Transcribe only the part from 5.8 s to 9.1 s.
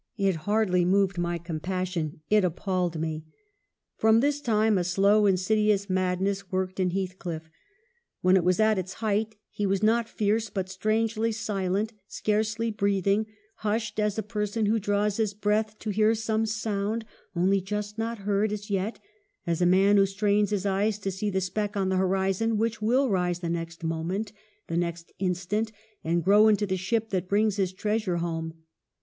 madness worked in Heathcliff. When it was at its